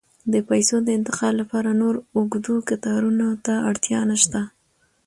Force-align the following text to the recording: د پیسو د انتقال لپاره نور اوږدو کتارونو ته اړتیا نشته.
د 0.33 0.35
پیسو 0.49 0.75
د 0.83 0.87
انتقال 0.97 1.33
لپاره 1.41 1.69
نور 1.81 1.95
اوږدو 2.17 2.55
کتارونو 2.69 3.27
ته 3.45 3.53
اړتیا 3.69 3.99
نشته. 4.11 4.41